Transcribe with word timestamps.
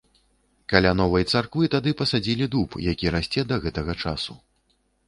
Каля 0.73 0.93
новай 1.01 1.27
царквы 1.35 1.69
тады 1.75 1.95
пасадзілі 2.01 2.51
дуб, 2.57 2.69
які 2.89 3.07
расце 3.19 3.41
да 3.53 3.65
гэтага 3.69 3.93
часу. 4.03 4.33